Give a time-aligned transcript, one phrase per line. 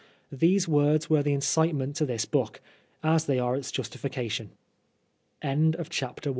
[0.31, 2.59] These words were the incitement to this book,
[3.03, 4.47] as they are its justification.
[5.45, 6.29] II As Alphonse D